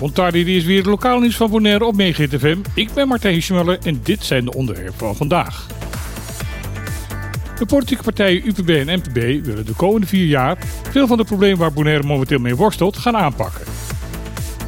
Montardi 0.00 0.56
is 0.56 0.64
weer 0.64 0.76
het 0.76 0.86
lokaal 0.86 1.20
nieuws 1.20 1.36
van 1.36 1.50
Bonaire 1.50 1.84
op 1.84 1.94
FM. 1.94 2.58
Ik 2.74 2.92
ben 2.94 3.08
Martijn 3.08 3.42
Schmuller 3.42 3.78
en 3.82 4.00
dit 4.02 4.24
zijn 4.24 4.44
de 4.44 4.52
onderwerpen 4.52 4.98
van 4.98 5.16
vandaag. 5.16 5.66
De 7.58 7.66
politieke 7.66 8.02
partijen 8.02 8.46
UPB 8.46 8.68
en 8.68 8.98
MPB 8.98 9.44
willen 9.44 9.66
de 9.66 9.74
komende 9.76 10.06
vier 10.06 10.26
jaar 10.26 10.58
veel 10.90 11.06
van 11.06 11.16
de 11.16 11.24
problemen 11.24 11.58
waar 11.58 11.72
Bonaire 11.72 12.06
momenteel 12.06 12.38
mee 12.38 12.56
worstelt 12.56 12.96
gaan 12.96 13.16
aanpakken. 13.16 13.64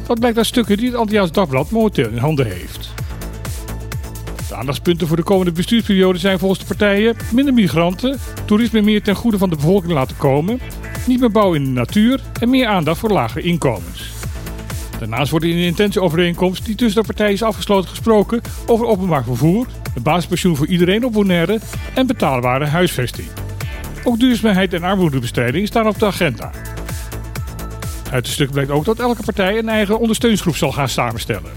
Dat 0.07 0.19
blijkt 0.19 0.37
uit 0.37 0.45
stukken 0.45 0.77
die 0.77 0.87
het 0.87 0.95
Antilliaans 0.95 1.31
Dagblad 1.31 1.71
momenteel 1.71 2.09
in 2.09 2.17
handen 2.17 2.45
heeft. 2.45 2.89
De 4.47 4.55
aandachtspunten 4.55 5.07
voor 5.07 5.17
de 5.17 5.23
komende 5.23 5.51
bestuursperiode 5.51 6.19
zijn 6.19 6.39
volgens 6.39 6.59
de 6.59 6.65
partijen 6.65 7.15
minder 7.33 7.53
migranten, 7.53 8.19
toerisme 8.45 8.81
meer 8.81 9.03
ten 9.03 9.15
goede 9.15 9.37
van 9.37 9.49
de 9.49 9.55
bevolking 9.55 9.93
laten 9.93 10.17
komen, 10.17 10.59
niet 11.09 11.19
meer 11.19 11.31
bouwen 11.31 11.59
in 11.59 11.63
de 11.63 11.79
natuur 11.79 12.19
en 12.39 12.49
meer 12.49 12.67
aandacht 12.67 12.99
voor 12.99 13.09
lage 13.09 13.41
inkomens. 13.41 14.11
Daarnaast 14.99 15.31
wordt 15.31 15.45
in 15.45 15.55
de 15.55 15.65
intentieovereenkomst 15.65 16.65
die 16.65 16.75
tussen 16.75 17.01
de 17.01 17.07
partijen 17.07 17.33
is 17.33 17.43
afgesloten 17.43 17.89
gesproken 17.89 18.41
over 18.65 18.85
openbaar 18.85 19.23
vervoer, 19.23 19.67
een 19.95 20.01
basispensioen 20.01 20.55
voor 20.55 20.67
iedereen 20.67 21.05
op 21.05 21.13
Bonaire 21.13 21.59
en 21.93 22.07
betaalbare 22.07 22.65
huisvesting. 22.65 23.27
Ook 24.03 24.19
duurzaamheid 24.19 24.73
en 24.73 24.83
armoedebestrijding 24.83 25.67
staan 25.67 25.87
op 25.87 25.99
de 25.99 26.05
agenda. 26.05 26.51
Uit 28.11 28.25
het 28.25 28.33
stuk 28.33 28.51
blijkt 28.51 28.71
ook 28.71 28.85
dat 28.85 28.99
elke 28.99 29.23
partij 29.23 29.57
een 29.57 29.69
eigen 29.69 29.99
ondersteuningsgroep 29.99 30.55
zal 30.55 30.71
gaan 30.71 30.89
samenstellen. 30.89 31.51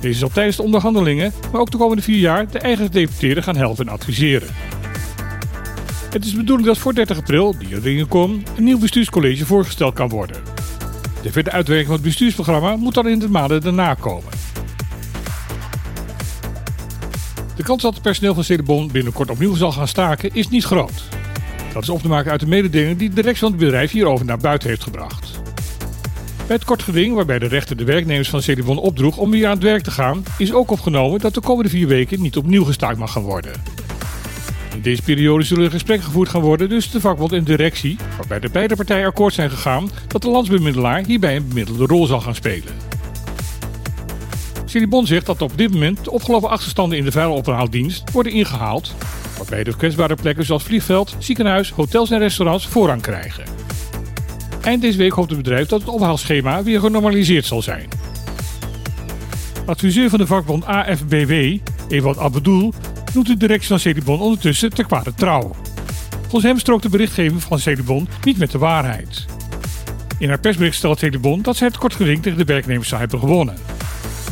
Deze 0.00 0.18
zal 0.18 0.28
tijdens 0.28 0.56
de 0.56 0.62
onderhandelingen, 0.62 1.32
maar 1.52 1.60
ook 1.60 1.70
de 1.70 1.78
komende 1.78 2.02
vier 2.02 2.18
jaar, 2.18 2.50
de 2.50 2.58
eigen 2.58 2.84
gedeputeerden 2.84 3.42
gaan 3.42 3.56
helpen 3.56 3.86
en 3.86 3.92
adviseren. 3.92 4.48
Het 6.14 6.24
is 6.24 6.30
de 6.30 6.36
bedoeling 6.36 6.66
dat 6.68 6.78
voor 6.78 6.94
30 6.94 7.16
april, 7.16 7.54
die 7.58 7.98
er 7.98 8.06
komt, 8.06 8.48
een 8.56 8.64
nieuw 8.64 8.78
bestuurscollege 8.78 9.46
voorgesteld 9.46 9.94
kan 9.94 10.08
worden. 10.08 10.36
De 11.22 11.32
verdere 11.32 11.56
uitwerking 11.56 11.86
van 11.86 11.96
het 11.96 12.04
bestuursprogramma 12.04 12.76
moet 12.76 12.94
dan 12.94 13.08
in 13.08 13.18
de 13.18 13.28
maanden 13.28 13.60
daarna 13.60 13.94
komen. 13.94 14.32
De 17.56 17.62
kans 17.62 17.82
dat 17.82 17.94
het 17.94 18.02
personeel 18.02 18.34
van 18.34 18.44
Cedebon 18.44 18.90
binnenkort 18.92 19.30
opnieuw 19.30 19.54
zal 19.54 19.72
gaan 19.72 19.88
staken 19.88 20.34
is 20.34 20.48
niet 20.48 20.64
groot. 20.64 21.04
Dat 21.72 21.82
is 21.82 21.88
op 21.88 22.02
te 22.02 22.08
maken 22.08 22.30
uit 22.30 22.40
de 22.40 22.46
mededeling 22.46 22.98
die 22.98 23.08
de 23.08 23.14
directie 23.14 23.40
van 23.40 23.50
het 23.50 23.60
bedrijf 23.60 23.90
hierover 23.90 24.26
naar 24.26 24.38
buiten 24.38 24.68
heeft 24.68 24.82
gebracht. 24.82 25.40
Bij 26.46 26.56
het 26.56 26.64
kort 26.64 26.82
geding 26.82 27.14
waarbij 27.14 27.38
de 27.38 27.46
rechter 27.46 27.76
de 27.76 27.84
werknemers 27.84 28.30
van 28.30 28.42
Cedebon 28.42 28.78
opdroeg 28.78 29.16
om 29.16 29.30
weer 29.30 29.46
aan 29.46 29.54
het 29.54 29.62
werk 29.62 29.82
te 29.82 29.90
gaan, 29.90 30.24
is 30.38 30.52
ook 30.52 30.70
opgenomen 30.70 31.20
dat 31.20 31.34
de 31.34 31.40
komende 31.40 31.70
vier 31.70 31.86
weken 31.88 32.22
niet 32.22 32.36
opnieuw 32.36 32.64
gestaakt 32.64 32.98
mag 32.98 33.12
gaan 33.12 33.22
worden. 33.22 33.73
Deze 34.84 35.02
periode 35.02 35.44
zullen 35.44 35.64
er 35.64 35.70
gesprekken 35.70 36.06
gevoerd 36.06 36.28
gaan 36.28 36.40
worden 36.40 36.68
tussen 36.68 36.92
de 36.92 37.00
vakbond 37.00 37.32
en 37.32 37.44
directie, 37.44 37.96
waarbij 38.16 38.40
de 38.40 38.48
beide 38.48 38.76
partijen 38.76 39.06
akkoord 39.06 39.34
zijn 39.34 39.50
gegaan 39.50 39.90
dat 40.06 40.22
de 40.22 40.28
landsbemiddelaar 40.28 41.04
hierbij 41.04 41.36
een 41.36 41.48
bemiddelde 41.48 41.86
rol 41.86 42.06
zal 42.06 42.20
gaan 42.20 42.34
spelen. 42.34 42.74
Cedebon 44.64 45.06
zegt 45.06 45.26
dat 45.26 45.42
op 45.42 45.58
dit 45.58 45.72
moment 45.72 46.04
de 46.04 46.10
opgelopen 46.10 46.48
achterstanden 46.48 46.98
in 46.98 47.04
de 47.04 47.12
vuilophaaldienst 47.12 48.10
worden 48.12 48.32
ingehaald, 48.32 48.94
waarbij 49.36 49.64
de 49.64 49.76
kwetsbare 49.76 50.14
plekken 50.14 50.44
zoals 50.44 50.62
vliegveld, 50.62 51.16
ziekenhuis, 51.18 51.70
hotels 51.70 52.10
en 52.10 52.18
restaurants 52.18 52.66
voorrang 52.66 53.02
krijgen. 53.02 53.44
Eind 54.60 54.82
deze 54.82 54.98
week 54.98 55.12
hoopt 55.12 55.30
het 55.30 55.42
bedrijf 55.42 55.68
dat 55.68 55.80
het 55.80 55.88
ophaalschema 55.88 56.62
weer 56.62 56.80
genormaliseerd 56.80 57.44
zal 57.44 57.62
zijn. 57.62 57.88
Adviseur 59.66 60.10
van 60.10 60.18
de 60.18 60.26
vakbond 60.26 60.64
AFBW, 60.64 61.32
Ewald 61.88 62.18
Abbedoel, 62.18 62.72
noemt 63.14 63.26
de 63.26 63.36
directie 63.36 63.68
van 63.68 63.78
Cedibon 63.78 64.20
ondertussen 64.20 64.70
te 64.70 64.84
kwade 64.84 65.14
trouw. 65.14 65.50
Volgens 66.20 66.42
hem 66.42 66.58
strookt 66.58 66.82
de 66.82 66.88
berichtgeving 66.88 67.42
van 67.42 67.58
Cedibon 67.58 68.08
niet 68.24 68.38
met 68.38 68.50
de 68.50 68.58
waarheid. 68.58 69.24
In 70.18 70.28
haar 70.28 70.40
persbericht 70.40 70.76
stelt 70.76 70.98
Cedibon 70.98 71.42
dat 71.42 71.56
ze 71.56 71.64
het 71.64 71.78
kortgeding 71.78 72.22
tegen 72.22 72.38
de 72.38 72.44
werknemers 72.44 72.88
zou 72.88 73.00
hebben 73.00 73.18
gewonnen. 73.18 73.56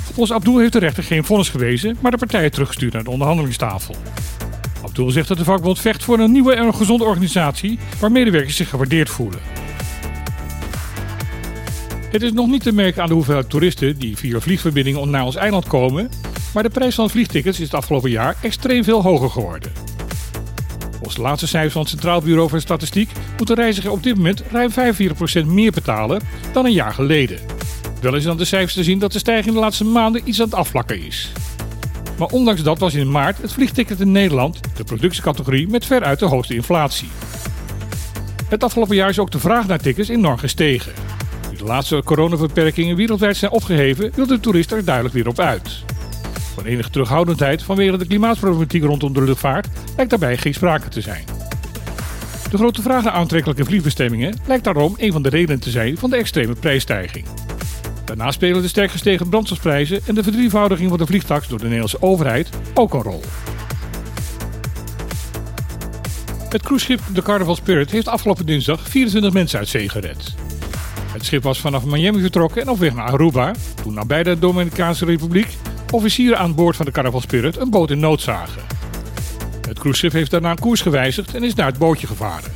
Volgens 0.05 0.33
Abdul 0.33 0.59
heeft 0.59 0.73
de 0.73 0.79
rechter 0.79 1.03
geen 1.03 1.25
vonnis 1.25 1.49
gewezen, 1.49 1.97
maar 2.01 2.11
de 2.11 2.17
partijen 2.17 2.51
teruggestuurd 2.51 2.93
naar 2.93 3.05
de 3.05 3.11
onderhandelingstafel. 3.11 3.95
Abdul 4.85 5.11
zegt 5.11 5.29
dat 5.29 5.39
de 5.39 5.45
vakbond 5.45 5.81
vecht 5.81 6.05
voor 6.05 6.19
een 6.19 6.33
nieuwe 6.33 6.55
en 6.55 6.75
gezonde 6.75 7.05
organisatie 7.05 7.79
waar 8.01 8.13
medewerkers 8.13 8.57
zich 8.57 8.69
gewaardeerd 8.69 9.11
voelen. 9.11 9.41
Het 12.11 12.23
is 12.23 12.33
nog 12.33 12.47
niet 12.47 12.63
te 12.63 12.73
merken 12.73 13.03
aan 13.03 13.09
de 13.09 13.15
hoeveelheid 13.15 13.51
toeristen 13.51 13.99
die 13.99 14.17
via 14.17 14.41
vliegverbindingen 14.41 15.11
naar 15.11 15.25
ons 15.25 15.37
eiland 15.37 15.67
komen, 15.67 16.11
maar 16.55 16.63
de 16.63 16.71
prijs 16.71 16.95
van 16.95 17.11
vliegtickets 17.11 17.59
is 17.59 17.65
het 17.65 17.75
afgelopen 17.75 18.11
jaar 18.11 18.37
extreem 18.43 18.85
veel 18.85 19.03
hoger 19.03 19.31
geworden. 19.31 19.73
Volgens 20.91 21.15
de 21.15 21.23
laatste 21.23 21.47
cijfers 21.47 21.73
van 21.73 21.83
het 21.83 21.91
Centraal 21.91 22.21
Bureau 22.21 22.49
voor 22.49 22.61
Statistiek 22.61 23.11
moet 23.39 23.47
de 23.47 23.55
reiziger 23.55 23.91
op 23.91 24.03
dit 24.03 24.17
moment 24.17 24.43
ruim 24.51 24.71
45% 24.71 25.47
meer 25.47 25.73
betalen 25.73 26.23
dan 26.53 26.65
een 26.65 26.73
jaar 26.73 26.95
geleden. 26.95 27.39
Wel 28.01 28.15
is 28.15 28.29
aan 28.29 28.37
de 28.37 28.45
cijfers 28.45 28.75
te 28.75 28.85
zien 28.85 28.99
dat 28.99 29.13
de 29.13 29.19
stijging 29.19 29.55
de 29.55 29.61
laatste 29.61 29.85
maanden 29.85 30.23
iets 30.25 30.41
aan 30.41 30.47
het 30.47 30.55
afvlakken 30.55 31.07
is. 31.07 31.33
Maar 32.19 32.29
ondanks 32.29 32.63
dat 32.63 32.79
was 32.79 32.95
in 32.95 33.11
maart 33.11 33.43
het 33.43 33.53
vliegticket 33.53 34.01
in 34.01 34.13
Nederland, 34.13 34.61
de 34.77 34.85
productiecategorie, 34.85 35.69
met 35.69 35.87
veruit 35.87 36.19
de 36.19 36.27
hoogste 36.27 36.55
inflatie. 36.55 37.09
Het 38.49 38.65
afgelopen 38.65 38.97
jaar 38.97 39.09
is 39.09 39.19
ook 39.19 39.31
de 39.31 39.39
vraag 39.39 39.67
naar 39.67 39.79
tickets 39.79 40.09
enorm 40.09 40.39
gestegen 40.39 40.93
de 41.63 41.69
laatste 41.69 42.03
coronaverperkingen 42.05 42.97
wereldwijd 42.97 43.37
zijn 43.37 43.51
opgeheven, 43.51 44.13
wil 44.15 44.27
de 44.27 44.41
toerist 44.41 44.73
er 44.73 44.85
duidelijk 44.85 45.15
weer 45.15 45.29
op 45.29 45.39
uit. 45.39 45.85
Van 46.55 46.65
enige 46.65 46.91
terughoudendheid 46.91 47.63
vanwege 47.63 47.97
de 47.97 48.07
klimaatproblematiek 48.07 48.83
rondom 48.83 49.13
de 49.13 49.23
luchtvaart 49.23 49.67
lijkt 49.97 50.11
daarbij 50.11 50.37
geen 50.37 50.55
sprake 50.55 50.89
te 50.89 51.01
zijn. 51.01 51.25
De 52.51 52.57
grote 52.57 52.83
vraag 52.83 53.05
naar 53.05 53.13
aantrekkelijke 53.13 53.65
vliegbestemmingen 53.65 54.41
lijkt 54.47 54.65
daarom 54.65 54.95
een 54.97 55.13
van 55.13 55.23
de 55.23 55.29
redenen 55.29 55.61
te 55.61 55.71
zijn 55.71 55.99
van 55.99 56.11
de 56.11 56.17
extreme 56.17 56.55
prijsstijging. 56.55 57.27
Daarnaast 58.05 58.35
spelen 58.35 58.63
de 58.63 58.69
sterk 58.69 58.91
gestegen 58.91 59.29
brandstofprijzen 59.29 60.01
en 60.07 60.15
de 60.15 60.23
verdrievoudiging 60.23 60.89
van 60.89 60.99
de 60.99 61.07
vliegtax 61.07 61.49
door 61.49 61.59
de 61.59 61.65
Nederlandse 61.65 62.03
overheid 62.03 62.49
ook 62.75 62.95
een 62.95 63.03
rol. 63.03 63.23
Het 66.49 66.63
cruiseschip 66.63 67.01
de 67.15 67.23
Carnival 67.23 67.57
Spirit 67.57 67.91
heeft 67.91 68.09
afgelopen 68.09 68.47
dinsdag 68.47 68.89
24 68.89 69.33
mensen 69.33 69.59
uit 69.59 69.69
zee 69.69 69.89
gered. 69.89 70.35
Het 71.13 71.25
schip 71.25 71.43
was 71.43 71.61
vanaf 71.61 71.85
Miami 71.85 72.21
vertrokken 72.21 72.63
en 72.63 72.69
op 72.69 72.79
weg 72.79 72.95
naar 72.95 73.07
Aruba, 73.07 73.55
toen 73.83 73.95
nabij 73.95 74.23
de 74.23 74.39
Dominicaanse 74.39 75.05
Republiek 75.05 75.49
officieren 75.93 76.39
aan 76.39 76.55
boord 76.55 76.77
van 76.77 76.87
de 76.87 76.93
Caravel 76.93 77.21
Spirit 77.21 77.57
een 77.57 77.71
boot 77.71 77.91
in 77.91 77.99
nood 77.99 78.21
zagen. 78.21 78.63
Het 79.69 79.79
cruiseschip 79.79 80.13
heeft 80.13 80.31
daarna 80.31 80.55
koers 80.55 80.81
gewijzigd 80.81 81.35
en 81.35 81.43
is 81.43 81.55
naar 81.55 81.67
het 81.67 81.79
bootje 81.79 82.07
gevaren. 82.07 82.53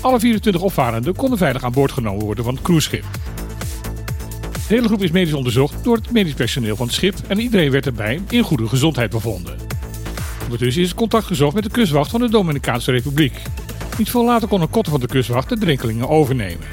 Alle 0.00 0.20
24 0.20 0.62
opvarenden 0.62 1.14
konden 1.14 1.38
veilig 1.38 1.64
aan 1.64 1.72
boord 1.72 1.92
genomen 1.92 2.24
worden 2.24 2.44
van 2.44 2.54
het 2.54 2.62
cruiseschip. 2.62 3.04
De 4.52 4.74
hele 4.74 4.86
groep 4.86 5.02
is 5.02 5.10
medisch 5.10 5.32
onderzocht 5.32 5.84
door 5.84 5.96
het 5.96 6.10
medisch 6.10 6.34
personeel 6.34 6.76
van 6.76 6.86
het 6.86 6.94
schip 6.94 7.14
en 7.26 7.40
iedereen 7.40 7.70
werd 7.70 7.86
erbij 7.86 8.20
in 8.28 8.42
goede 8.42 8.68
gezondheid 8.68 9.10
bevonden. 9.10 9.56
Ondertussen 10.42 10.82
is 10.82 10.94
contact 10.94 11.26
gezocht 11.26 11.54
met 11.54 11.64
de 11.64 11.70
kustwacht 11.70 12.10
van 12.10 12.20
de 12.20 12.28
Dominicaanse 12.28 12.90
Republiek. 12.90 13.42
Niet 13.98 14.10
veel 14.10 14.24
later 14.24 14.48
kon 14.48 14.60
een 14.60 14.70
kotter 14.70 14.92
van 14.92 15.00
de 15.00 15.06
kustwacht 15.06 15.48
de 15.48 15.58
drinkelingen 15.58 16.08
overnemen. 16.08 16.66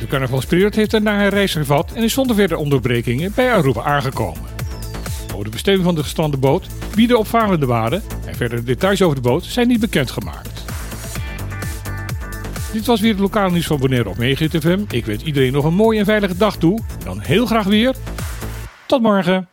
De 0.00 0.06
Carnaval 0.06 0.40
Spirit 0.40 0.74
heeft 0.74 0.90
daarna 0.90 1.16
haar 1.16 1.32
reis 1.32 1.52
gevat 1.52 1.92
en 1.92 2.02
is 2.02 2.12
zonder 2.12 2.36
verdere 2.36 2.60
onderbrekingen 2.60 3.32
bij 3.34 3.52
Aruba 3.52 3.82
aangekomen. 3.82 4.51
Over 5.32 5.44
de 5.44 5.50
bestemming 5.50 5.84
van 5.84 5.94
de 5.94 6.02
gestrande 6.02 6.36
boot, 6.36 6.66
wie 6.94 7.06
de 7.06 7.18
opvarenden 7.18 7.68
waren 7.68 8.02
en 8.26 8.34
verdere 8.34 8.62
details 8.62 9.02
over 9.02 9.16
de 9.16 9.22
boot 9.22 9.44
zijn 9.44 9.68
niet 9.68 9.80
bekendgemaakt. 9.80 10.64
Dit 12.72 12.86
was 12.86 13.00
weer 13.00 13.10
het 13.10 13.20
lokale 13.20 13.50
nieuws 13.50 13.66
van 13.66 13.78
Bonaire 13.78 14.08
op 14.08 14.16
FM. 14.16 14.84
Ik 14.88 15.06
wens 15.06 15.22
iedereen 15.22 15.52
nog 15.52 15.64
een 15.64 15.74
mooie 15.74 15.98
en 15.98 16.04
veilige 16.04 16.36
dag 16.36 16.56
toe. 16.56 16.80
Dan 17.04 17.20
heel 17.20 17.46
graag 17.46 17.64
weer. 17.64 17.94
Tot 18.86 19.02
morgen. 19.02 19.51